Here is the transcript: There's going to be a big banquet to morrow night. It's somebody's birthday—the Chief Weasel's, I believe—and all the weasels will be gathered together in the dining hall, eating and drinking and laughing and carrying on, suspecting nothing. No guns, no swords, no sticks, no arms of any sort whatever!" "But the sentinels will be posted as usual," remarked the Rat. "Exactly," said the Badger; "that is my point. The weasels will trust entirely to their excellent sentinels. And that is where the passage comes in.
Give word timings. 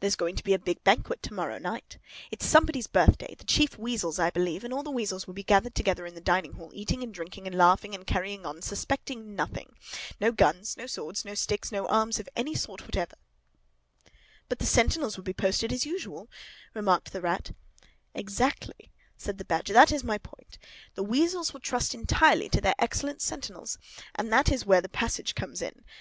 There's 0.00 0.16
going 0.16 0.34
to 0.34 0.42
be 0.42 0.52
a 0.52 0.58
big 0.58 0.82
banquet 0.82 1.22
to 1.22 1.32
morrow 1.32 1.56
night. 1.58 1.96
It's 2.32 2.44
somebody's 2.44 2.88
birthday—the 2.88 3.44
Chief 3.44 3.78
Weasel's, 3.78 4.18
I 4.18 4.28
believe—and 4.30 4.74
all 4.74 4.82
the 4.82 4.90
weasels 4.90 5.28
will 5.28 5.34
be 5.34 5.44
gathered 5.44 5.76
together 5.76 6.06
in 6.06 6.16
the 6.16 6.20
dining 6.20 6.54
hall, 6.54 6.72
eating 6.74 7.04
and 7.04 7.14
drinking 7.14 7.46
and 7.46 7.56
laughing 7.56 7.94
and 7.94 8.04
carrying 8.04 8.44
on, 8.44 8.62
suspecting 8.62 9.36
nothing. 9.36 9.76
No 10.20 10.32
guns, 10.32 10.76
no 10.76 10.86
swords, 10.88 11.24
no 11.24 11.36
sticks, 11.36 11.70
no 11.70 11.86
arms 11.86 12.18
of 12.18 12.28
any 12.34 12.52
sort 12.52 12.82
whatever!" 12.82 13.14
"But 14.48 14.58
the 14.58 14.66
sentinels 14.66 15.16
will 15.16 15.22
be 15.22 15.32
posted 15.32 15.72
as 15.72 15.86
usual," 15.86 16.28
remarked 16.74 17.12
the 17.12 17.20
Rat. 17.20 17.52
"Exactly," 18.12 18.90
said 19.16 19.38
the 19.38 19.44
Badger; 19.44 19.72
"that 19.72 19.92
is 19.92 20.02
my 20.02 20.18
point. 20.18 20.58
The 20.96 21.04
weasels 21.04 21.52
will 21.52 21.60
trust 21.60 21.94
entirely 21.94 22.48
to 22.48 22.60
their 22.60 22.74
excellent 22.80 23.22
sentinels. 23.22 23.78
And 24.16 24.32
that 24.32 24.50
is 24.50 24.66
where 24.66 24.80
the 24.80 24.88
passage 24.88 25.36
comes 25.36 25.62
in. 25.62 25.84